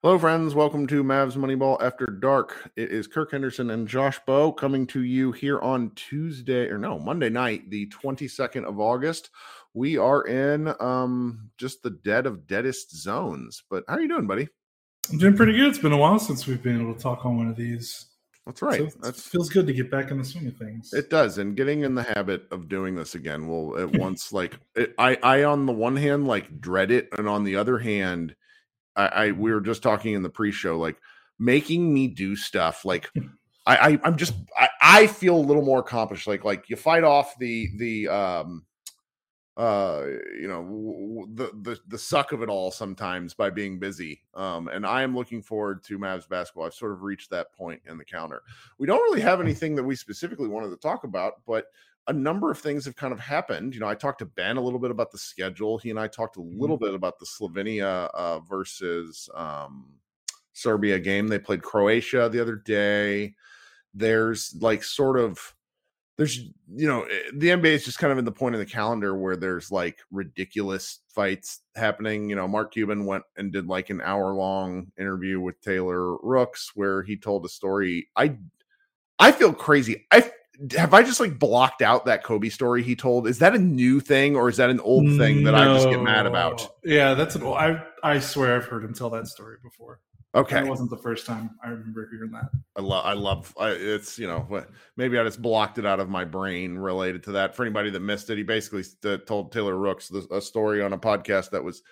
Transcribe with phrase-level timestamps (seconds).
[0.00, 0.54] Hello, friends.
[0.54, 2.70] Welcome to Mavs Moneyball After Dark.
[2.76, 7.00] It is Kirk Henderson and Josh Bowe coming to you here on Tuesday, or no,
[7.00, 9.30] Monday night, the 22nd of August.
[9.74, 13.64] We are in um just the dead of deadest zones.
[13.68, 14.46] But how are you doing, buddy?
[15.10, 15.66] I'm doing pretty good.
[15.66, 18.06] It's been a while since we've been able to talk on one of these.
[18.46, 18.92] That's right.
[18.92, 20.92] So That feels good to get back in the swing of things.
[20.92, 24.60] It does, and getting in the habit of doing this again will at once like
[24.76, 28.36] it, I I on the one hand like dread it, and on the other hand,
[28.98, 30.96] I, I we were just talking in the pre-show like
[31.38, 33.10] making me do stuff like
[33.64, 37.04] I, I I'm just I, I feel a little more accomplished like like you fight
[37.04, 38.64] off the the um
[39.58, 40.04] uh
[40.40, 44.86] you know the the the suck of it all sometimes by being busy um and
[44.86, 46.64] i am looking forward to mavs basketball.
[46.64, 48.42] I've sort of reached that point in the counter.
[48.78, 51.66] We don't really have anything that we specifically wanted to talk about but
[52.06, 53.74] a number of things have kind of happened.
[53.74, 55.76] You know i talked to ben a little bit about the schedule.
[55.76, 59.86] He and i talked a little bit about the slovenia uh versus um
[60.52, 61.26] serbia game.
[61.26, 63.34] They played croatia the other day.
[63.92, 65.54] There's like sort of
[66.18, 68.66] there's you know eh, the NBA is just kind of in the point in the
[68.66, 72.28] calendar where there's like ridiculous fights happening.
[72.28, 76.72] You know, Mark Cuban went and did like an hour long interview with Taylor Rooks
[76.74, 78.08] where he told a story.
[78.16, 78.36] I
[79.18, 80.06] I feel crazy.
[80.10, 80.30] I
[80.76, 83.28] have I just like blocked out that Kobe story he told.
[83.28, 86.02] Is that a new thing or is that an old thing that I just get
[86.02, 86.68] mad about?
[86.82, 87.44] Yeah, that's an.
[87.46, 90.00] I I swear I've heard him tell that story before.
[90.38, 92.50] Okay, It wasn't the first time I remember hearing that.
[92.76, 95.98] I love, I love, I, it's, you know, what- maybe I just blocked it out
[95.98, 97.56] of my brain related to that.
[97.56, 100.92] For anybody that missed it, he basically st- told Taylor Rooks the, a story on
[100.92, 101.82] a podcast that was,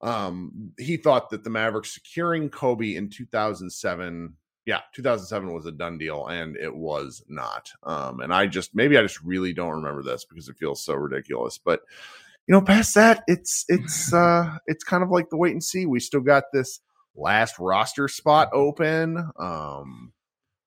[0.00, 4.34] um, he thought that the Mavericks securing Kobe in 2007,
[4.64, 7.70] yeah, 2007 was a done deal, and it was not.
[7.82, 10.94] Um, and I just, maybe I just really don't remember this because it feels so
[10.94, 11.80] ridiculous, but
[12.48, 15.84] you know, past that, it's, it's, uh, it's kind of like the wait and see.
[15.84, 16.80] We still got this
[17.14, 19.30] last roster spot open.
[19.38, 20.12] Um,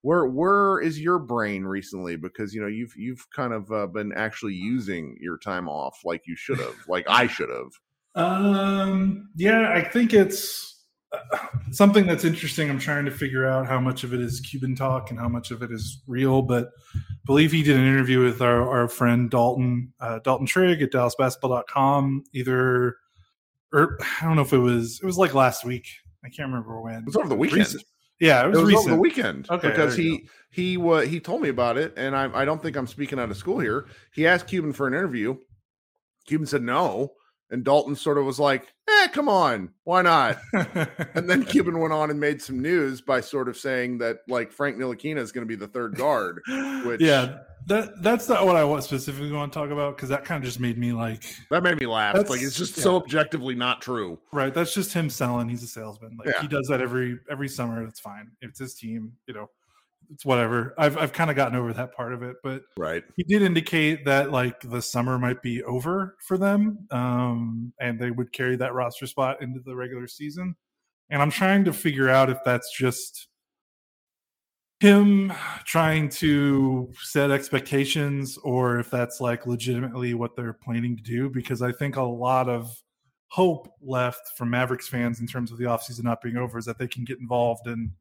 [0.02, 2.16] where where is your brain recently?
[2.16, 6.22] Because you know you've you've kind of uh, been actually using your time off like
[6.28, 8.24] you should have, like I should have.
[8.24, 9.30] Um.
[9.36, 11.38] Yeah, I think it's uh,
[11.72, 12.70] something that's interesting.
[12.70, 15.50] I'm trying to figure out how much of it is Cuban talk and how much
[15.50, 16.44] of it is real.
[16.44, 20.84] But I believe he did an interview with our, our friend Dalton uh, Dalton Trigg
[20.84, 22.26] at DallasBasketball.com.
[22.34, 22.98] Either
[23.74, 25.88] or I don't know if it was it was like last week.
[26.26, 26.96] I can't remember when.
[26.96, 27.60] It was over the weekend.
[27.60, 27.84] Recent.
[28.20, 28.86] Yeah, it It was, was, recent.
[28.88, 29.50] over the weekend.
[29.50, 30.18] Okay, because there you
[30.52, 33.20] he he wa he told me about it, and I I don't think I'm speaking
[33.20, 33.88] out of school here.
[34.14, 35.36] He asked Cuban for an interview.
[36.26, 37.12] Cuban said no,
[37.52, 40.38] and Dalton sort of was like, "Eh, come on, why not?"
[41.14, 44.52] And then Cuban went on and made some news by sort of saying that like
[44.52, 46.42] Frank Ntilikina is going to be the third guard.
[46.86, 50.24] which- yeah, that that's not what I want specifically want to talk about because that
[50.26, 52.16] kind of just made me like, That made me laugh.
[52.30, 54.20] Like it's just so objectively not true.
[54.32, 54.54] right?
[54.54, 55.50] That's just him selling.
[55.50, 56.16] He's a salesman.
[56.18, 56.42] Like Yeah.
[56.42, 57.84] he does that every every summer.
[57.84, 58.32] That's fine.
[58.42, 59.14] It's his team.
[59.28, 59.50] You know,
[60.12, 60.74] it's whatever.
[60.78, 63.04] I've I've kind of gotten over that part of it, but Right.
[63.16, 68.12] he did indicate that like the summer might be over for them, um, and they
[68.12, 70.56] would carry that roster spot into the regular season.
[71.10, 73.28] And I'm trying to figure out if that's just
[74.80, 75.32] him
[75.64, 81.62] trying to set expectations or if that's like legitimately what they're planning to do because
[81.62, 82.76] I think a lot of
[83.30, 86.78] hope left from Mavericks fans in terms of the offseason not being over is that
[86.78, 87.92] they can get involved in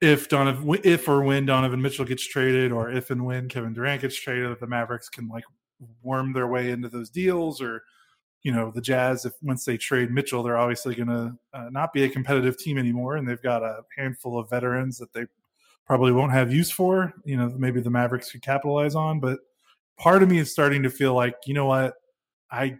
[0.00, 4.02] if Donovan if or when Donovan Mitchell gets traded or if and when Kevin Durant
[4.02, 5.44] gets traded that the Mavericks can like
[6.02, 7.82] worm their way into those deals or
[8.42, 11.92] you know the Jazz if once they trade Mitchell they're obviously going to uh, not
[11.92, 15.26] be a competitive team anymore and they've got a handful of veterans that they
[15.86, 19.20] probably won't have use for you know maybe the Mavericks could capitalize on.
[19.20, 19.40] But
[19.98, 21.94] part of me is starting to feel like you know what?
[22.50, 22.78] I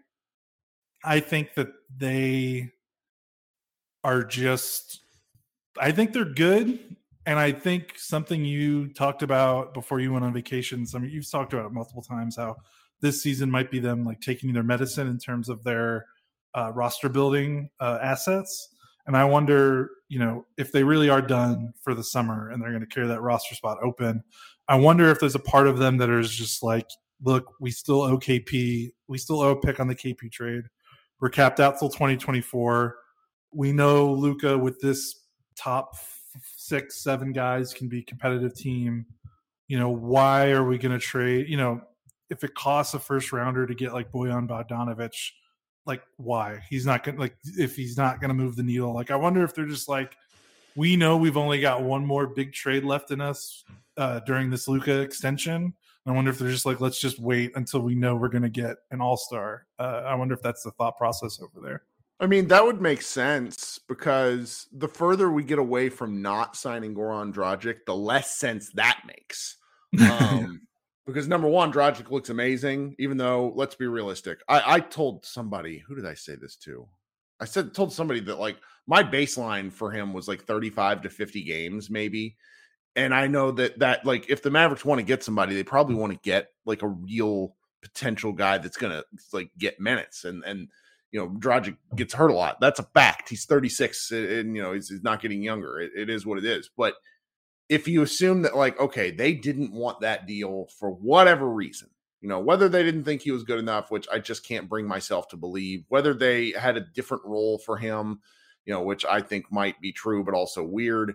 [1.05, 2.71] I think that they
[4.05, 5.01] are just
[5.79, 10.33] I think they're good and I think something you talked about before you went on
[10.33, 12.57] vacation some you've talked about it multiple times how
[13.01, 16.07] this season might be them like taking their medicine in terms of their
[16.55, 18.75] uh, roster building uh, assets
[19.07, 22.71] and I wonder you know if they really are done for the summer and they're
[22.71, 24.23] going to carry that roster spot open
[24.69, 26.89] I wonder if there's a part of them that is just like
[27.23, 30.65] look we still owe KP we still owe a pick on the KP trade
[31.21, 32.97] we're capped out till 2024.
[33.53, 35.97] We know Luka with this top
[36.57, 39.07] six, seven guys can be competitive team.
[39.69, 41.49] You know, why are we going to trade?
[41.49, 41.81] You know,
[42.29, 45.13] if it costs a first rounder to get like Bojan Bogdanovic,
[45.87, 46.61] like why?
[46.69, 48.95] He's not going to like if he's not going to move the needle.
[48.95, 50.17] Like I wonder if they're just like
[50.77, 53.65] we know we've only got one more big trade left in us
[53.97, 55.75] uh, during this Luka extension.
[56.07, 58.49] I wonder if they're just like, let's just wait until we know we're going to
[58.49, 59.67] get an all star.
[59.79, 61.83] Uh, I wonder if that's the thought process over there.
[62.21, 66.95] I mean, that would make sense because the further we get away from not signing
[66.95, 69.57] Goran Dragic, the less sense that makes.
[69.99, 70.61] Um,
[71.05, 74.41] because number one, Dragic looks amazing, even though let's be realistic.
[74.49, 76.87] I, I told somebody, who did I say this to?
[77.41, 81.43] I said told somebody that like my baseline for him was like 35 to 50
[81.43, 82.37] games, maybe.
[82.95, 85.97] And I know that that like if the Mavericks want to get somebody, they probably
[85.97, 89.03] want to get like a real potential guy that's gonna
[89.33, 90.69] like get minutes and and
[91.13, 92.61] you know, Dragic gets hurt a lot.
[92.61, 93.29] That's a fact.
[93.29, 95.81] He's 36 and, you know, he's, he's, not getting younger.
[95.81, 96.71] It, it is what it is.
[96.77, 96.95] But
[97.69, 101.89] if you assume that, like, okay, they didn't want that deal for whatever reason,
[102.21, 104.87] you know, whether they didn't think he was good enough, which I just can't bring
[104.87, 108.21] myself to believe, whether they had a different role for him,
[108.65, 111.15] you know, which I think might be true, but also weird.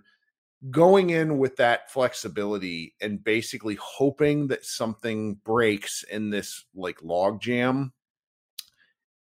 [0.72, 7.40] Going in with that flexibility and basically hoping that something breaks in this like log
[7.40, 7.94] jam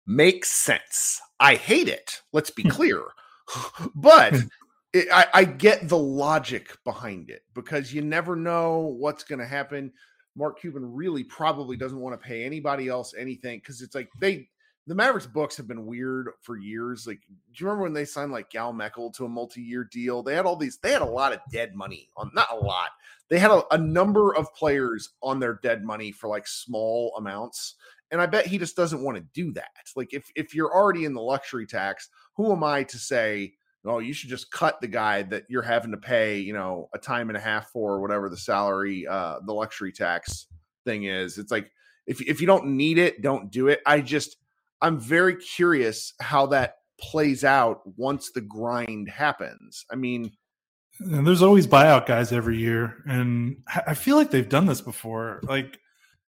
[0.07, 1.21] makes sense.
[1.41, 2.21] I hate it.
[2.33, 2.71] Let's be hmm.
[2.71, 3.03] clear.
[3.95, 4.47] but hmm.
[4.93, 9.47] it, I, I, get the logic behind it because you never know what's going to
[9.47, 9.93] happen.
[10.37, 14.49] Mark Cuban really probably doesn't want to pay anybody else anything because it's like they
[14.87, 17.07] the Mavericks books have been weird for years.
[17.07, 20.23] Like, do you remember when they signed like Gal Mekel to a multi-year deal?
[20.23, 22.91] They had all these, they had a lot of dead money on not a lot.
[23.29, 27.75] They had a, a number of players on their dead money for like small amounts.
[28.11, 29.71] And I bet he just doesn't want to do that.
[29.95, 33.55] Like if if you're already in the luxury tax, who am I to say,
[33.85, 36.99] oh, you should just cut the guy that you're having to pay, you know, a
[36.99, 40.47] time and a half for whatever the salary, uh, the luxury tax
[40.85, 41.39] thing is.
[41.39, 41.71] It's like
[42.07, 43.81] if if you don't need it, don't do it.
[43.87, 44.37] I just
[44.81, 49.85] I'm very curious how that plays out once the grind happens.
[49.91, 50.33] I mean,
[51.01, 55.41] and there's always buyout guys every year, and I feel like they've done this before.
[55.43, 55.79] Like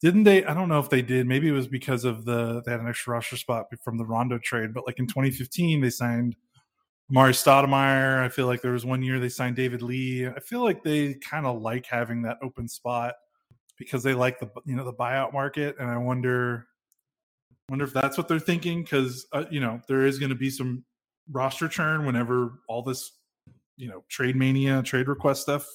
[0.02, 0.46] didn't they?
[0.46, 1.28] I don't know if they did.
[1.28, 4.38] Maybe it was because of the they had an extra roster spot from the Rondo
[4.38, 4.74] trade.
[4.74, 6.36] But like in 2015, they signed
[7.12, 8.24] Amar'e Stoudemire.
[8.24, 10.28] I feel like there was one year they signed David Lee.
[10.28, 13.16] I feel like they kind of like having that open spot
[13.78, 15.76] because they like the you know the buyout market.
[15.80, 16.68] And I wonder
[17.70, 20.50] wonder if that's what they're thinking because uh, you know there is going to be
[20.50, 20.86] some
[21.32, 23.12] roster churn whenever all this
[23.76, 25.66] you know trade mania trade request stuff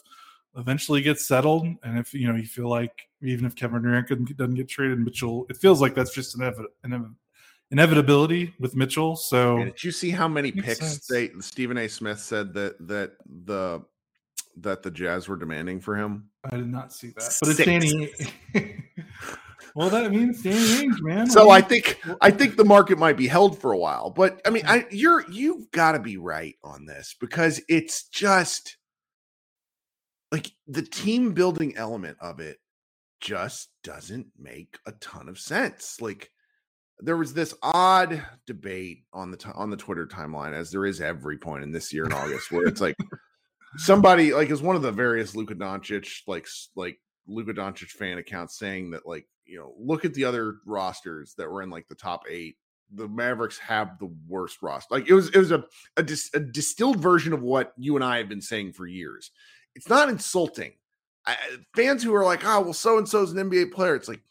[0.56, 1.66] eventually gets settled.
[1.82, 5.46] And if you know you feel like even if Kevin Durant doesn't get traded, Mitchell,
[5.48, 7.16] it feels like that's just an, ev- an
[7.70, 9.16] inevitability with Mitchell.
[9.16, 11.06] So did you see how many picks sense.
[11.06, 11.88] they Stephen A.
[11.88, 13.12] Smith said that that
[13.44, 13.82] the
[14.58, 16.28] that the Jazz were demanding for him?
[16.50, 18.12] I did not see that, but it's Danny.
[19.74, 21.28] well, that means Danny Ainge, man.
[21.28, 24.50] So I think I think the market might be held for a while, but I
[24.50, 28.76] mean, I you're you've got to be right on this because it's just
[30.30, 32.58] like the team building element of it
[33.24, 36.00] just doesn't make a ton of sense.
[36.00, 36.30] Like
[37.00, 41.00] there was this odd debate on the t- on the Twitter timeline, as there is
[41.00, 42.96] every point in this year in August, where it's like
[43.78, 48.58] somebody like is one of the various Luka Doncic like like Luka Doncic fan accounts
[48.58, 51.94] saying that like you know look at the other rosters that were in like the
[51.94, 52.56] top eight.
[52.92, 54.94] The Mavericks have the worst roster.
[54.94, 55.64] Like it was it was a
[55.96, 59.30] a, dis- a distilled version of what you and I have been saying for years
[59.74, 60.72] it's not insulting.
[61.26, 61.36] I,
[61.74, 63.94] fans who are like, oh, well, so and so's an NBA player.
[63.94, 64.22] It's like,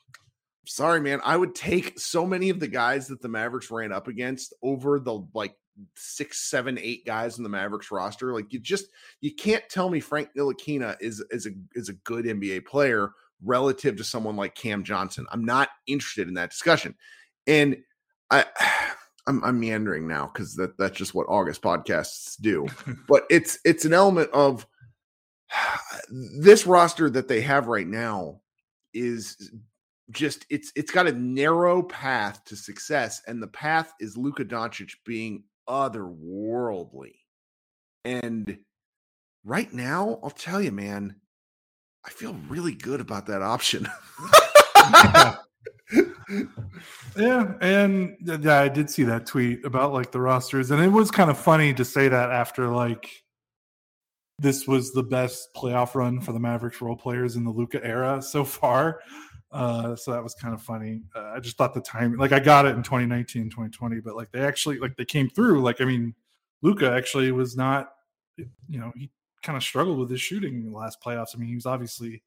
[0.65, 1.21] sorry, man.
[1.23, 4.99] I would take so many of the guys that the Mavericks ran up against over
[4.99, 5.55] the like
[5.95, 8.33] six, seven, eight guys in the Mavericks roster.
[8.33, 8.87] Like you just
[9.21, 13.11] you can't tell me Frank Ntilikina is is a is a good NBA player
[13.43, 15.25] relative to someone like Cam Johnson.
[15.31, 16.95] I'm not interested in that discussion.
[17.47, 17.77] And
[18.29, 18.45] I
[19.25, 22.67] I'm, I'm meandering now because that that's just what August podcasts do.
[23.07, 24.67] but it's it's an element of
[26.09, 28.41] this roster that they have right now
[28.93, 29.51] is
[30.11, 34.91] just it's it's got a narrow path to success, and the path is Luka Doncic
[35.05, 37.13] being otherworldly.
[38.05, 38.59] And
[39.43, 41.15] right now, I'll tell you, man,
[42.05, 43.87] I feel really good about that option.
[47.17, 51.11] yeah, and yeah, I did see that tweet about like the rosters, and it was
[51.11, 53.22] kind of funny to say that after like
[54.43, 58.21] this was the best playoff run for the Mavericks role players in the Luka era
[58.21, 58.99] so far.
[59.51, 61.01] Uh, so that was kind of funny.
[61.15, 64.31] Uh, I just thought the time, like I got it in 2019, 2020, but like
[64.31, 65.61] they actually, like they came through.
[65.61, 66.13] Like, I mean,
[66.61, 67.91] Luka actually was not,
[68.35, 69.09] you know, he
[69.43, 71.35] kind of struggled with his shooting in the last playoffs.
[71.35, 72.21] I mean, he was obviously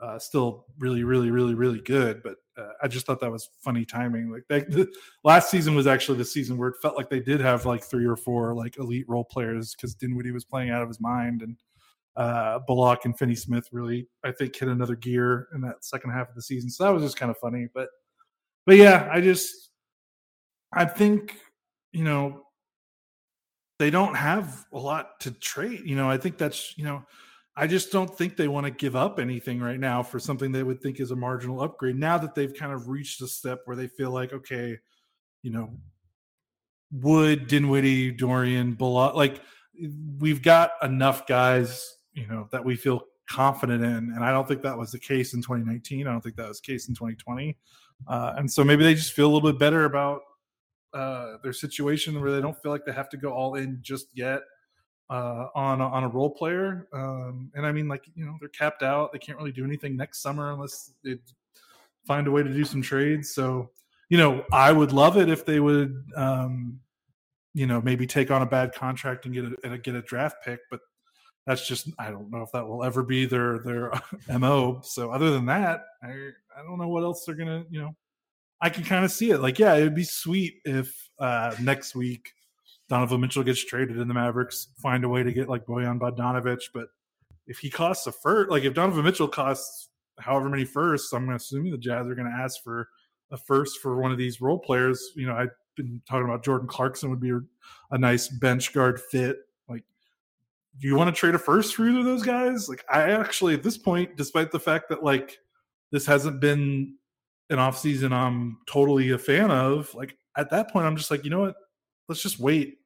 [0.00, 2.22] uh, still really, really, really, really good.
[2.22, 4.30] But uh, I just thought that was funny timing.
[4.30, 4.92] Like they, the,
[5.24, 8.06] last season was actually the season where it felt like they did have like three
[8.06, 11.56] or four like elite role players because Dinwiddie was playing out of his mind and
[12.16, 16.28] uh, Bullock and Finney Smith really I think hit another gear in that second half
[16.28, 16.70] of the season.
[16.70, 17.68] So that was just kind of funny.
[17.74, 17.88] But
[18.64, 19.70] but yeah, I just
[20.72, 21.38] I think
[21.96, 22.42] you know,
[23.78, 25.80] they don't have a lot to trade.
[25.86, 27.02] You know, I think that's, you know,
[27.56, 30.62] I just don't think they want to give up anything right now for something they
[30.62, 31.96] would think is a marginal upgrade.
[31.96, 34.78] Now that they've kind of reached a step where they feel like, okay,
[35.42, 35.70] you know,
[36.92, 39.40] Wood, Dinwiddie, Dorian, Bullock, like
[40.18, 44.12] we've got enough guys, you know, that we feel confident in.
[44.14, 46.06] And I don't think that was the case in 2019.
[46.06, 47.56] I don't think that was the case in 2020.
[48.06, 50.20] Uh, and so maybe they just feel a little bit better about
[50.92, 54.08] uh, their situation where they don't feel like they have to go all in just
[54.14, 54.42] yet
[55.10, 56.88] uh, on on a role player.
[56.92, 59.12] Um, and I mean, like you know, they're capped out.
[59.12, 61.18] They can't really do anything next summer unless they
[62.06, 63.34] find a way to do some trades.
[63.34, 63.70] So
[64.08, 66.78] you know, I would love it if they would, um,
[67.54, 70.36] you know, maybe take on a bad contract and get a, and get a draft
[70.44, 70.60] pick.
[70.70, 70.80] But
[71.46, 73.92] that's just I don't know if that will ever be their their
[74.38, 74.80] mo.
[74.82, 77.96] So other than that, I I don't know what else they're gonna you know.
[78.60, 79.40] I can kind of see it.
[79.40, 82.32] Like, yeah, it'd be sweet if uh, next week
[82.88, 86.60] Donovan Mitchell gets traded and the Mavericks find a way to get like Bojan Bogdanovic.
[86.72, 86.88] But
[87.46, 89.88] if he costs a first, like if Donovan Mitchell costs
[90.18, 92.88] however many firsts, I'm assuming the Jazz are going to ask for
[93.30, 95.12] a first for one of these role players.
[95.16, 97.32] You know, I've been talking about Jordan Clarkson would be
[97.90, 99.38] a nice bench guard fit.
[99.68, 99.84] Like,
[100.78, 102.68] do you want to trade a first for either of those guys?
[102.68, 105.38] Like, I actually at this point, despite the fact that like
[105.90, 106.94] this hasn't been
[107.50, 111.30] an offseason I'm totally a fan of, like at that point, I'm just like, you
[111.30, 111.56] know what?
[112.08, 112.78] Let's just wait.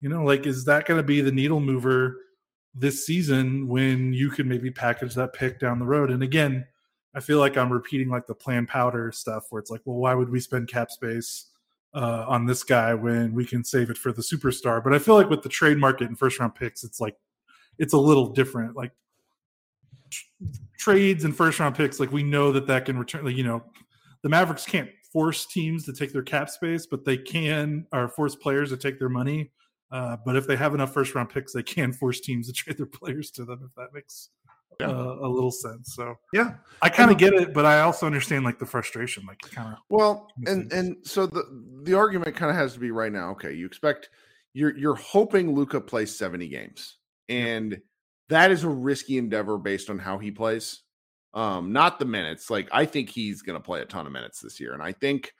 [0.00, 2.18] You know, like, is that going to be the needle mover
[2.74, 6.10] this season when you can maybe package that pick down the road?
[6.10, 6.66] And again,
[7.14, 10.14] I feel like I'm repeating like the plan powder stuff where it's like, well, why
[10.14, 11.50] would we spend cap space
[11.94, 14.82] uh, on this guy when we can save it for the superstar?
[14.82, 17.16] But I feel like with the trade market and first round picks, it's like
[17.78, 18.76] it's a little different.
[18.76, 18.90] Like
[20.78, 23.24] trades and first round picks, like we know that that can return.
[23.24, 23.62] Like you know,
[24.22, 28.34] the Mavericks can't force teams to take their cap space, but they can or force
[28.34, 29.52] players to take their money.
[29.90, 32.76] Uh, but if they have enough first round picks, they can force teams to trade
[32.76, 33.60] their players to them.
[33.64, 34.28] If that makes
[34.80, 34.88] yeah.
[34.88, 35.94] uh, a little sense.
[35.94, 39.24] So yeah, I kind of get it, but I also understand like the frustration.
[39.24, 41.44] Like kind of well, and and so the
[41.84, 43.30] the argument kind of has to be right now.
[43.30, 44.10] Okay, you expect
[44.52, 46.96] you're you're hoping Luka plays seventy games,
[47.28, 47.80] and
[48.30, 50.82] that is a risky endeavor based on how he plays.
[51.34, 52.48] Um, not the minutes.
[52.48, 54.92] Like I think he's going to play a ton of minutes this year, and I
[54.92, 55.34] think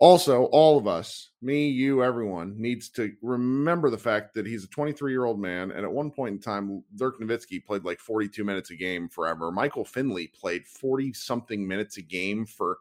[0.00, 4.68] also all of us me you everyone needs to remember the fact that he's a
[4.68, 8.44] 23 year old man and at one point in time dirk nowitzki played like 42
[8.44, 9.50] minutes a game forever.
[9.50, 12.78] Michael finley played 40 something minutes a game for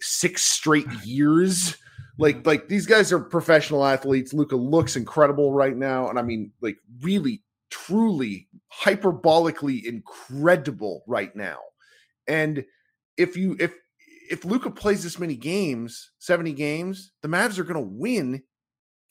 [0.00, 1.76] six straight years.
[2.18, 4.34] Like like these guys are professional athletes.
[4.34, 8.48] Luka looks incredible right now and i mean like really truly
[8.84, 11.58] hyperbolically incredible right now
[12.30, 12.64] and
[13.16, 13.74] if you if
[14.30, 18.42] if Luka plays this many games, 70 games, the Mavs are going to win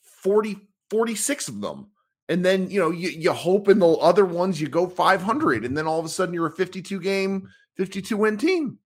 [0.02, 0.56] 40,
[0.88, 1.90] 46 of them.
[2.30, 5.76] And then, you know, you, you hope in the other ones you go 500 and
[5.76, 8.78] then all of a sudden you're a 52 game, 52 win team.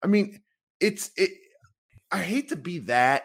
[0.00, 0.40] I mean,
[0.78, 1.30] it's, it,
[2.12, 3.24] I hate to be that,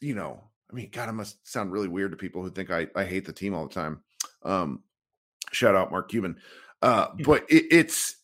[0.00, 0.42] you know,
[0.72, 3.26] I mean, God, I must sound really weird to people who think I, I hate
[3.26, 4.00] the team all the time.
[4.42, 4.82] Um,
[5.52, 6.38] shout out Mark Cuban.
[6.82, 8.16] Uh, but it, it's,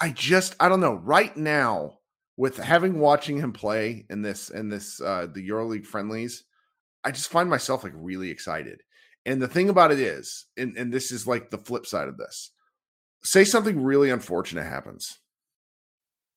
[0.00, 0.94] I just, I don't know.
[0.94, 1.98] Right now,
[2.36, 6.44] with having watching him play in this in this uh the EuroLeague friendlies,
[7.04, 8.80] I just find myself like really excited.
[9.26, 12.16] And the thing about it is, and, and this is like the flip side of
[12.16, 12.52] this.
[13.22, 15.18] Say something really unfortunate happens.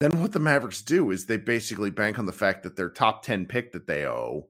[0.02, 3.24] Then what the Mavericks do is they basically bank on the fact that their top
[3.24, 4.50] 10 pick that they owe,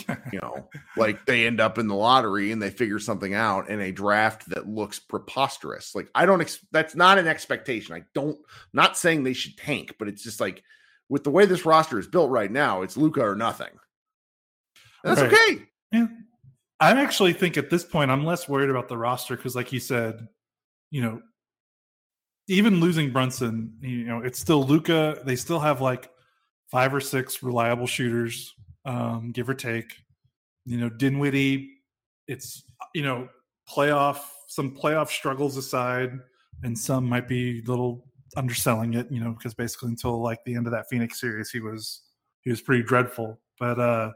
[0.32, 3.80] you know, like they end up in the lottery and they figure something out in
[3.80, 5.94] a draft that looks preposterous.
[5.94, 7.94] Like I don't ex- that's not an expectation.
[7.94, 8.38] I don't
[8.72, 10.62] not saying they should tank, but it's just like
[11.08, 13.70] with the way this roster is built right now, it's Luka or nothing.
[15.04, 15.32] That's right.
[15.32, 15.62] okay.
[15.92, 16.06] Yeah.
[16.80, 19.80] I actually think at this point I'm less worried about the roster because, like you
[19.80, 20.28] said,
[20.90, 21.22] you know,
[22.48, 25.20] even losing Brunson, you know, it's still Luka.
[25.24, 26.10] They still have like
[26.70, 28.54] five or six reliable shooters,
[28.86, 29.92] um, give or take.
[30.64, 31.70] You know, Dinwiddie,
[32.26, 32.64] it's
[32.94, 33.28] you know,
[33.70, 36.12] playoff some playoff struggles aside,
[36.62, 40.54] and some might be a little underselling it, you know, because basically until like the
[40.54, 42.02] end of that Phoenix series, he was
[42.42, 43.38] he was pretty dreadful.
[43.58, 44.12] But uh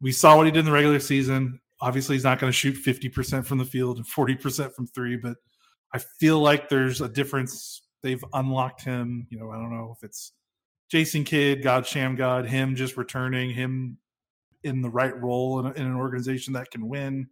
[0.00, 1.60] we saw what he did in the regular season.
[1.80, 5.36] Obviously, he's not going to shoot 50% from the field and 40% from three, but
[5.92, 7.82] I feel like there's a difference.
[8.02, 9.26] They've unlocked him.
[9.30, 10.32] You know, I don't know if it's
[10.90, 13.98] Jason Kidd, God Shammgod, him just returning, him
[14.62, 17.28] in the right role in, in an organization that can win,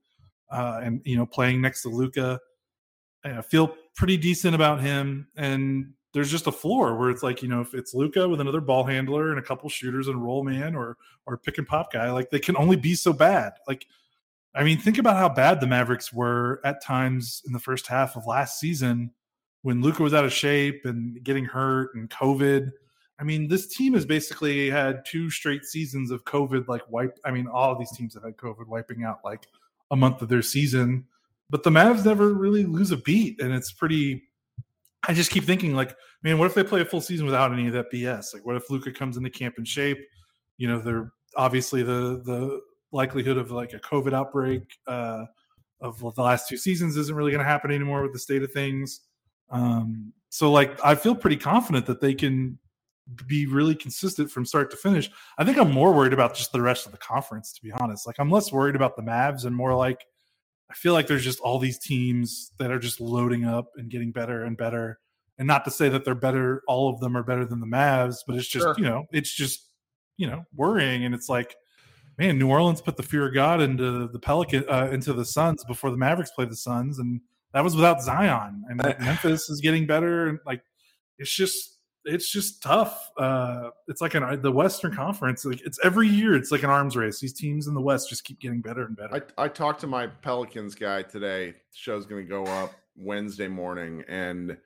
[0.50, 2.38] uh, and you know, playing next to Luka.
[3.25, 5.28] I feel pretty decent about him.
[5.37, 8.61] And there's just a floor where it's like you know if it's Luka with another
[8.61, 12.11] ball handler and a couple shooters and roll man or or pick and pop guy,
[12.11, 13.52] like they can only be so bad.
[13.66, 13.87] Like,
[14.54, 18.16] I mean, think about how bad the Mavericks were at times in the first half
[18.16, 19.12] of last season
[19.62, 22.73] when Luka was out of shape and getting hurt and COVID.
[23.23, 27.17] I mean, this team has basically had two straight seasons of COVID, like wipe.
[27.25, 29.47] I mean, all of these teams have had COVID wiping out like
[29.93, 31.05] a month of their season,
[31.49, 34.25] but the Mavs never really lose a beat, and it's pretty
[35.09, 37.69] I just keep thinking, like, man, what if they play a full season without any
[37.69, 38.35] of that BS?
[38.35, 39.99] Like, what if Luka comes into camp in shape?
[40.59, 42.61] You know, they're obviously the the
[42.91, 45.26] likelihood of like a COVID outbreak uh,
[45.81, 48.50] of the last two seasons isn't really going to happen anymore with the state of
[48.50, 49.02] things.
[49.50, 52.59] Um, so, like, I feel pretty confident that they can
[53.26, 55.11] be really consistent from start to finish.
[55.38, 58.07] I think I'm more worried about just the rest of the conference, to be honest.
[58.07, 60.04] Like, I'm less worried about the Mavs and more like
[60.73, 64.11] I feel like there's just all these teams that are just loading up and getting
[64.11, 64.99] better and better.
[65.37, 68.16] And not to say that they're better, all of them are better than the Mavs,
[68.26, 68.75] but it's just, sure.
[68.78, 69.69] you know, it's just,
[70.16, 71.04] you know, worrying.
[71.04, 71.57] And it's like,
[72.16, 75.62] man, New Orleans put the fear of God into the Pelican, uh, into the Suns
[75.64, 76.99] before the Mavericks played the Suns.
[76.99, 77.21] And
[77.52, 78.64] that was without Zion.
[78.71, 80.28] And Memphis is getting better.
[80.28, 80.62] And like,
[81.19, 83.11] it's just, it's just tough.
[83.16, 85.44] Uh, it's like an the Western Conference.
[85.44, 87.21] Like it's every year, it's like an arms race.
[87.21, 89.23] These teams in the West just keep getting better and better.
[89.38, 91.52] I, I talked to my Pelicans guy today.
[91.52, 94.56] The show's going to go up Wednesday morning, and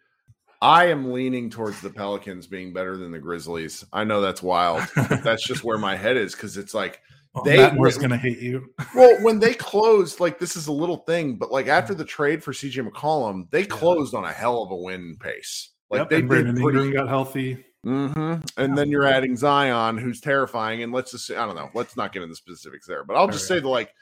[0.62, 3.84] I am leaning towards the Pelicans being better than the Grizzlies.
[3.92, 4.84] I know that's wild.
[5.22, 7.00] that's just where my head is because it's like.
[7.34, 8.72] Well, they were going to hate you.
[8.94, 12.42] well, when they closed, like this is a little thing, but like after the trade
[12.42, 15.72] for CJ McCollum, they closed on a hell of a win pace.
[15.90, 17.64] Like yep, they and Brandon pretty, Ingram got healthy.
[17.84, 18.60] Mm-hmm.
[18.60, 20.82] And then you're adding Zion, who's terrifying.
[20.82, 21.70] And let's just say, I don't know.
[21.72, 23.94] Let's not get into specifics there, but I'll just say the like.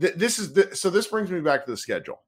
[0.00, 0.90] Th- this is the, so.
[0.90, 2.22] This brings me back to the schedule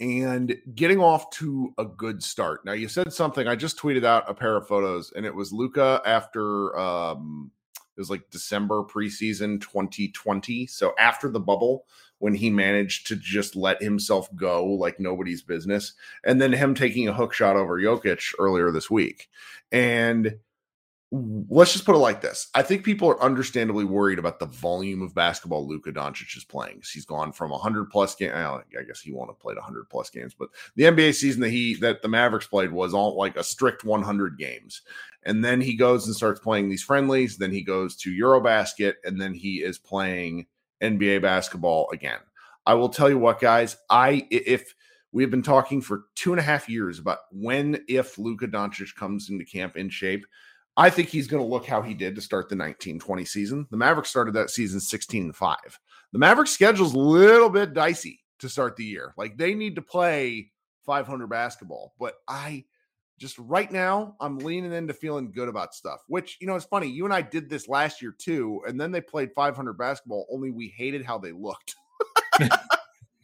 [0.00, 2.64] and getting off to a good start.
[2.64, 3.48] Now you said something.
[3.48, 7.50] I just tweeted out a pair of photos, and it was Luka after um,
[7.96, 10.66] it was like December preseason 2020.
[10.68, 11.84] So after the bubble,
[12.18, 15.94] when he managed to just let himself go like nobody's business.
[16.24, 19.28] And then him taking a hook shot over Jokic earlier this week.
[19.70, 20.38] And
[21.10, 22.48] let's just put it like this.
[22.54, 26.82] I think people are understandably worried about the volume of basketball Luka Doncic is playing.
[26.92, 28.34] He's gone from 100 plus games.
[28.34, 31.76] I guess he won't have played 100 plus games, but the NBA season that he
[31.76, 34.82] that the Mavericks played was all like a strict 100 games.
[35.22, 37.38] And then he goes and starts playing these friendlies.
[37.38, 40.46] Then he goes to Eurobasket, and then he is playing
[40.82, 42.18] NBA basketball again.
[42.66, 43.76] I will tell you what, guys.
[43.88, 44.74] I if
[45.12, 48.94] we have been talking for two and a half years about when if Luka Doncic
[48.94, 50.26] comes into camp in shape.
[50.76, 53.66] I think he's going to look how he did to start the 1920 season.
[53.72, 55.56] The Mavericks started that season 16 and 5.
[56.12, 59.12] The Mavericks schedule's a little bit dicey to start the year.
[59.16, 60.52] Like they need to play
[60.86, 62.64] 500 basketball, but I
[63.18, 66.00] just right now I'm leaning into feeling good about stuff.
[66.08, 66.88] Which, you know, it's funny.
[66.88, 70.50] You and I did this last year too, and then they played 500 basketball, only
[70.50, 71.74] we hated how they looked.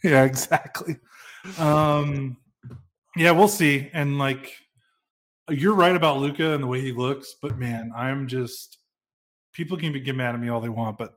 [0.05, 0.97] yeah, exactly.
[1.59, 2.37] Um
[3.17, 3.91] yeah, we'll see.
[3.93, 4.53] And like
[5.49, 8.79] you're right about Luka and the way he looks, but man, I'm just
[9.53, 11.15] people can get mad at me all they want, but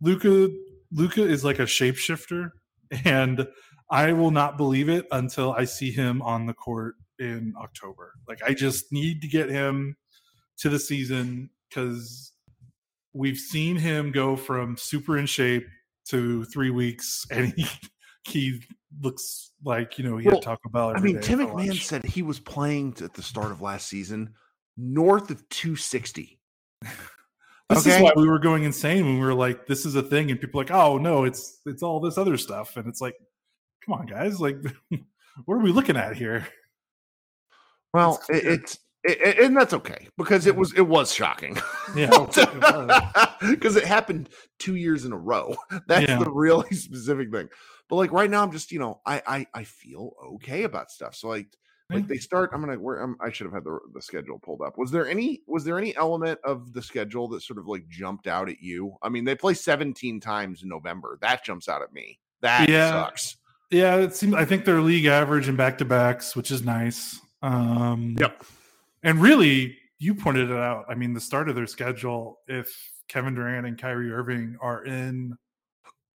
[0.00, 0.48] Luka
[0.92, 2.50] Luka is like a shapeshifter,
[3.04, 3.46] and
[3.90, 8.14] I will not believe it until I see him on the court in October.
[8.26, 9.96] Like I just need to get him
[10.58, 12.32] to the season because
[13.12, 15.66] we've seen him go from super in shape
[16.08, 17.66] to three weeks, and he
[18.24, 18.60] he
[19.00, 20.92] looks like you know he well, had Taco Bell.
[20.96, 24.34] I mean, Tim McMahon said he was playing at the start of last season
[24.76, 26.38] north of 260.
[27.68, 27.96] This okay.
[27.96, 30.40] is why we were going insane when we were like, "This is a thing," and
[30.40, 33.14] people like, "Oh no, it's it's all this other stuff," and it's like,
[33.84, 34.40] "Come on, guys!
[34.40, 34.56] Like,
[35.44, 36.48] what are we looking at here?"
[37.92, 41.56] Well, it's, it's it, and that's okay because it was it was shocking.
[41.96, 42.10] Yeah,
[43.40, 45.56] because it happened two years in a row.
[45.86, 46.18] That's yeah.
[46.18, 47.48] the really specific thing.
[47.88, 51.14] But like right now, I'm just you know I I, I feel okay about stuff.
[51.14, 51.48] So like
[51.92, 52.50] like they start.
[52.52, 52.78] I'm gonna.
[52.78, 54.78] Where I'm, I should have had the the schedule pulled up.
[54.78, 58.26] Was there any was there any element of the schedule that sort of like jumped
[58.26, 58.94] out at you?
[59.02, 61.18] I mean, they play 17 times in November.
[61.20, 62.20] That jumps out at me.
[62.42, 62.90] That yeah.
[62.90, 63.36] sucks.
[63.70, 64.34] Yeah, it seems.
[64.34, 67.20] I think they're league average in back to backs, which is nice.
[67.42, 68.42] Um, yep.
[69.02, 70.86] And really, you pointed it out.
[70.88, 72.74] I mean, the start of their schedule, if
[73.08, 75.36] Kevin Durant and Kyrie Irving are in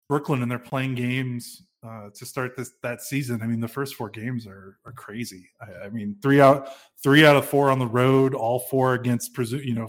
[0.08, 3.40] Brooklyn and they're playing games uh, to start this that season.
[3.42, 5.48] I mean, the first four games are are crazy.
[5.60, 6.68] I, I, mean, three out
[7.02, 9.88] three out of four on the road, all four against presume you know,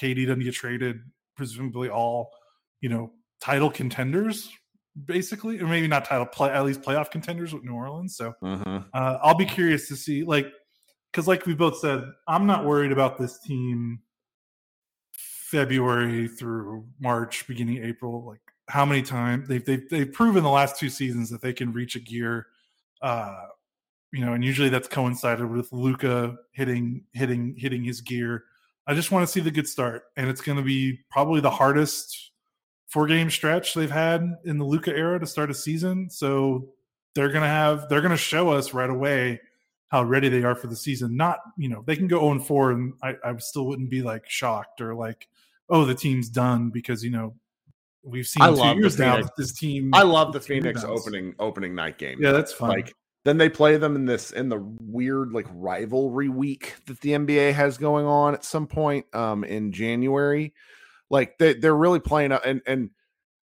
[0.00, 1.00] KD doesn't get traded,
[1.36, 2.30] presumably all
[2.80, 4.50] you know title contenders,
[5.04, 8.16] basically, or maybe not title play at least playoff contenders with New Orleans.
[8.16, 8.78] So mm-hmm.
[8.94, 10.50] uh, I'll be curious to see like
[11.14, 14.00] because like we both said, I'm not worried about this team
[15.12, 18.24] February through March, beginning April.
[18.26, 21.72] Like how many times they've they've they've proven the last two seasons that they can
[21.72, 22.48] reach a gear.
[23.00, 23.44] Uh,
[24.12, 28.44] you know, and usually that's coincided with Luka hitting hitting hitting his gear.
[28.88, 31.50] I just want to see the good start, and it's going to be probably the
[31.50, 32.32] hardest
[32.88, 36.10] four game stretch they've had in the Luka era to start a season.
[36.10, 36.70] So
[37.14, 39.40] they're gonna have they're gonna show us right away
[39.94, 41.16] how ready they are for the season.
[41.16, 44.28] Not you know they can go 0 4 and I, I still wouldn't be like
[44.28, 45.28] shocked or like
[45.70, 47.36] oh the team's done because you know
[48.02, 49.90] we've seen I two love years now this team.
[49.94, 50.90] I love the Phoenix does.
[50.90, 52.18] opening opening night game.
[52.20, 52.70] Yeah, that's fun.
[52.70, 52.92] Like
[53.24, 57.52] then they play them in this in the weird like rivalry week that the NBA
[57.52, 60.54] has going on at some point um in January.
[61.08, 62.90] Like they they're really playing up and and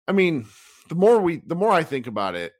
[0.07, 0.47] I mean
[0.89, 2.53] the more we the more I think about it,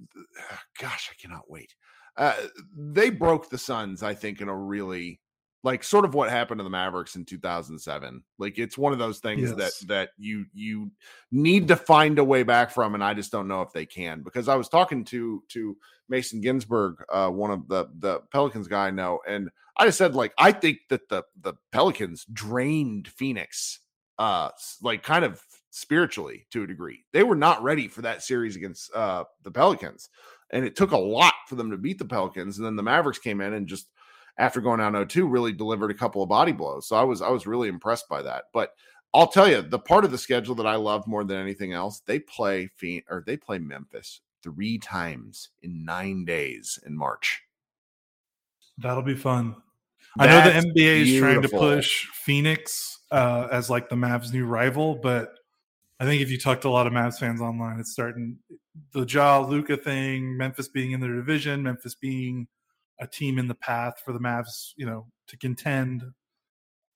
[0.80, 1.74] gosh, I cannot wait.
[2.18, 2.34] Uh,
[2.76, 5.20] they broke the Suns, I think, in a really
[5.64, 8.22] like sort of what happened to the Mavericks in 2007.
[8.38, 9.78] Like it's one of those things Yes.
[9.80, 10.90] that that you you
[11.32, 14.22] need to find a way back from, and I just don't know if they can
[14.22, 15.76] because I was talking to to
[16.08, 20.14] Mason Ginsberg, uh, one of the the Pelicans guy I know, and I just said
[20.14, 23.80] like I think that the the Pelicans drained Phoenix,
[24.18, 24.50] uh,
[24.82, 27.04] like kind of spiritually to a degree.
[27.12, 30.08] They were not ready for that series against uh the Pelicans,
[30.50, 33.18] and it took a lot for them to beat the Pelicans, and then the Mavericks
[33.18, 33.88] came in and just
[34.38, 36.86] after going down 0-2 really delivered a couple of body blows.
[36.86, 38.72] So I was I was really impressed by that, but.
[39.14, 42.00] I'll tell you the part of the schedule that I love more than anything else.
[42.00, 47.42] They play Phoenix or they play Memphis three times in nine days in March.
[48.78, 49.56] That'll be fun.
[50.18, 54.46] I know the NBA is trying to push Phoenix uh, as like the Mavs' new
[54.46, 55.34] rival, but
[56.00, 58.38] I think if you talk to a lot of Mavs fans online, it's starting
[58.92, 62.46] the Ja Luka thing, Memphis being in their division, Memphis being
[63.00, 66.04] a team in the path for the Mavs, you know, to contend.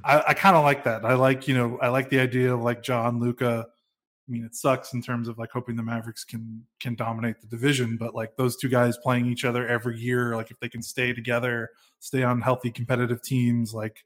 [0.05, 1.05] I, I kind of like that.
[1.05, 3.67] I like, you know, I like the idea of like John Luka.
[3.69, 7.49] I mean, it sucks in terms of like hoping the Mavericks can can dominate the
[7.49, 10.83] division, but like those two guys playing each other every year, like if they can
[10.83, 14.05] stay together, stay on healthy competitive teams, like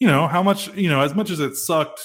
[0.00, 2.02] you know how much you know as much as it sucked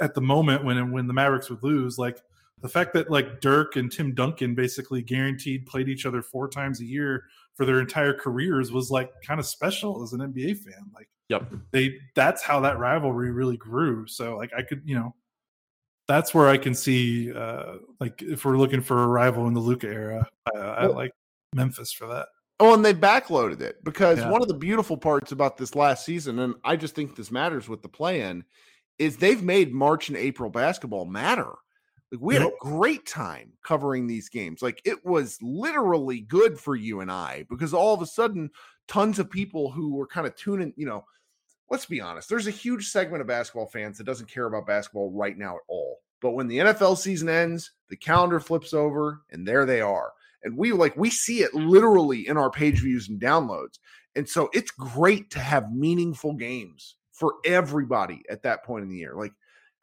[0.00, 2.20] at the moment when when the Mavericks would lose, like
[2.60, 6.80] the fact that like Dirk and Tim Duncan basically guaranteed played each other four times
[6.80, 10.90] a year for their entire careers was like kind of special as an NBA fan.
[10.94, 11.52] Like Yep.
[11.70, 14.06] they that's how that rivalry really grew.
[14.06, 15.14] So like I could, you know,
[16.06, 19.60] that's where I can see uh like if we're looking for a rival in the
[19.60, 21.12] Luka era, uh, I like
[21.54, 22.28] Memphis for that.
[22.60, 24.30] Oh, and they backloaded it because Yeah.
[24.30, 27.68] one of the beautiful parts about this last season, and I just think this matters
[27.68, 28.44] with the plan,
[28.98, 31.52] is they've made March and April basketball matter.
[32.12, 34.62] Like we had a great time covering these games.
[34.62, 38.50] Like it was literally good for you and I because all of a sudden,
[38.86, 41.04] tons of people who were kind of tuning, you know,
[41.70, 45.10] let's be honest, there's a huge segment of basketball fans that doesn't care about basketball
[45.10, 45.98] right now at all.
[46.20, 50.12] But when the NFL season ends, the calendar flips over and there they are.
[50.44, 53.78] And we like we see it literally in our page views and downloads.
[54.14, 58.96] And so it's great to have meaningful games for everybody at that point in the
[58.96, 59.14] year.
[59.16, 59.32] Like,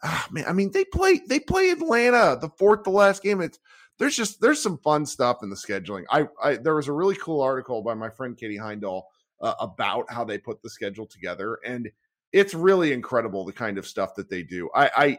[0.03, 3.41] ah, man, I mean, they play they play Atlanta the fourth to last game.
[3.41, 3.59] It's
[3.97, 6.03] there's just there's some fun stuff in the scheduling.
[6.09, 9.03] I, I there was a really cool article by my friend Katie Heindl
[9.41, 11.89] uh, about how they put the schedule together, and
[12.31, 14.69] it's really incredible the kind of stuff that they do.
[14.73, 15.17] I, I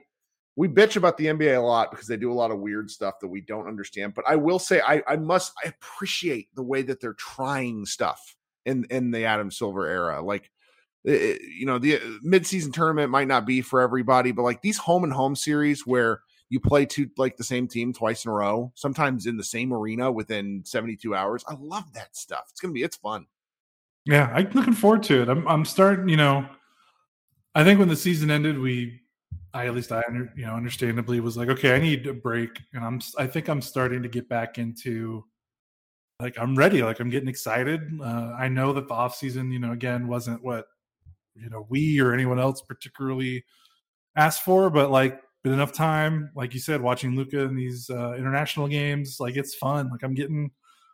[0.56, 3.20] we bitch about the NBA a lot because they do a lot of weird stuff
[3.20, 4.14] that we don't understand.
[4.14, 8.36] But I will say I, I must I appreciate the way that they're trying stuff
[8.66, 10.22] in in the Adam Silver era.
[10.22, 10.50] Like
[11.06, 14.60] eh, eh, you know, the uh, midseason tournament might not be for everybody, but like
[14.60, 18.30] these home and home series where you play two like the same team twice in
[18.30, 21.44] a row, sometimes in the same arena within 72 hours.
[21.48, 22.44] I love that stuff.
[22.50, 23.26] It's gonna be it's fun.
[24.04, 25.30] Yeah, I'm looking forward to it.
[25.30, 26.46] I'm I'm starting, you know,
[27.54, 29.01] I think when the season ended, we
[29.54, 30.02] I at least I
[30.36, 33.60] you know understandably was like, okay, I need a break, and I'm I think I'm
[33.62, 35.24] starting to get back into
[36.20, 37.80] like I'm ready, like I'm getting excited.
[38.00, 40.66] Uh, I know that the off season, you know, again wasn't what
[41.34, 43.44] you know we or anyone else particularly
[44.16, 48.14] asked for, but like been enough time, like you said, watching Luka in these uh,
[48.14, 49.90] international games, like it's fun.
[49.90, 50.50] Like I'm getting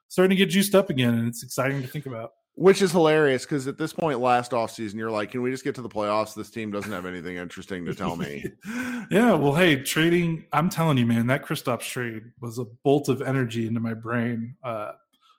[0.08, 2.32] starting to get juiced up again, and it's exciting to think about.
[2.60, 5.76] Which is hilarious because at this point last offseason, you're like, can we just get
[5.76, 6.34] to the playoffs?
[6.34, 8.44] This team doesn't have anything interesting to tell me.
[9.12, 10.44] yeah, well, hey, trading.
[10.52, 14.56] I'm telling you, man, that Kristaps trade was a bolt of energy into my brain.
[14.64, 14.90] Uh,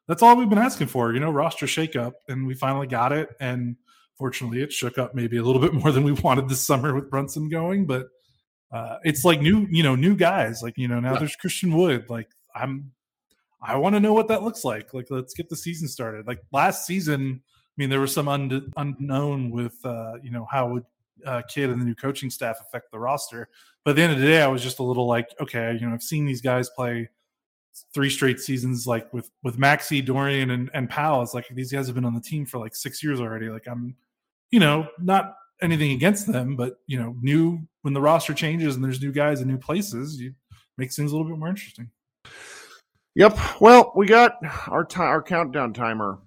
[0.08, 3.28] that's all we've been asking for, you know, roster shakeup, and we finally got it.
[3.42, 3.76] And
[4.18, 7.10] fortunately, it shook up maybe a little bit more than we wanted this summer with
[7.10, 8.08] Brunson going, but
[8.72, 10.64] uh, it's like new, you know, new guys.
[10.64, 11.20] Like you know, now Yeah.
[11.20, 12.10] there's Christian Wood.
[12.10, 12.92] Like I'm,
[13.62, 14.94] I want to know what that looks like.
[14.94, 16.28] Like let's get the season started.
[16.28, 20.70] Like last season, I mean, there was some un- unknown with uh, you know how
[20.70, 20.86] would
[21.26, 23.50] uh, Kidd and the new coaching staff affect the roster.
[23.84, 25.88] But at the end of the day, I was just a little like, okay, you
[25.88, 27.10] know, I've seen these guys play
[27.94, 31.22] three straight seasons, like with with Maxi, Dorian, and and Powell.
[31.22, 33.50] It's like these guys have been on the team for like six years already.
[33.50, 33.96] Like I'm,
[34.52, 38.84] you know, not anything against them, but you know, new when the roster changes and
[38.84, 40.34] there's new guys in new places, you
[40.78, 41.90] makes things a little bit more interesting.
[43.16, 43.38] Yep.
[43.60, 46.20] Well, we got our time, our countdown timer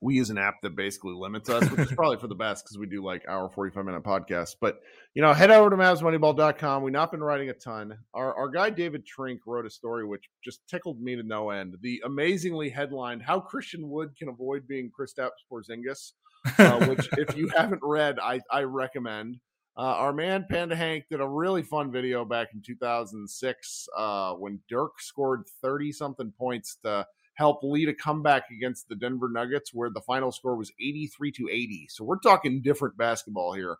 [0.00, 2.78] we use an app that basically limits us, which is probably for the best because
[2.78, 4.54] we do like hour 45 minute podcasts.
[4.60, 4.80] But,
[5.14, 6.82] you know, head over to MavsMoneyball.com.
[6.82, 7.98] We've not been writing a ton.
[8.14, 11.76] Our, our guy, David Trink, wrote a story which just tickled me to no end.
[11.80, 16.12] The amazingly headlined How Christian Wood Can Avoid Being Kristaps Porzingis,
[16.58, 19.38] uh, which, if you haven't read, I, I recommend.
[19.78, 24.58] Uh, our man Panda Hank did a really fun video back in 2006 uh, when
[24.68, 29.88] Dirk scored 30 something points to help lead a comeback against the Denver Nuggets, where
[29.88, 31.86] the final score was 83 to 80.
[31.90, 33.76] So we're talking different basketball here.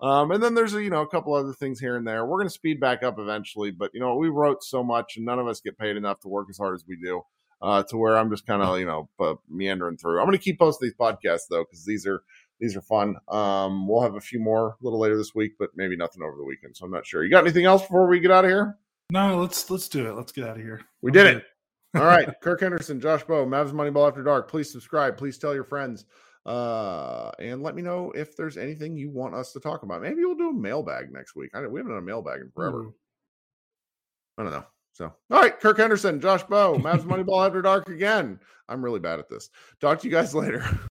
[0.00, 2.24] Um, and then there's a, you know a couple other things here and there.
[2.24, 5.26] We're going to speed back up eventually, but you know we wrote so much, and
[5.26, 7.22] none of us get paid enough to work as hard as we do.
[7.60, 9.08] Uh, to where I'm just kind of you know
[9.48, 10.18] meandering through.
[10.18, 12.22] I'm going to keep posting these podcasts though because these are
[12.62, 13.16] these are fun.
[13.26, 16.36] Um, we'll have a few more a little later this week, but maybe nothing over
[16.36, 16.76] the weekend.
[16.76, 17.24] So I'm not sure.
[17.24, 18.78] You got anything else before we get out of here?
[19.10, 20.14] No, let's let's do it.
[20.14, 20.80] Let's get out of here.
[21.02, 21.36] We I'm did good.
[21.38, 21.44] it.
[22.00, 24.48] All right, Kirk Henderson, Josh Bowe, Mavs Moneyball After Dark.
[24.48, 25.18] Please subscribe.
[25.18, 26.04] Please tell your friends,
[26.46, 30.00] uh, and let me know if there's anything you want us to talk about.
[30.00, 31.50] Maybe we'll do a mailbag next week.
[31.54, 32.84] I, we haven't done a mailbag in forever.
[32.84, 32.92] Mm.
[34.38, 34.64] I don't know.
[34.92, 38.38] So, all right, Kirk Henderson, Josh Bowe, Mavs Moneyball After Dark again.
[38.68, 39.50] I'm really bad at this.
[39.80, 40.64] Talk to you guys later.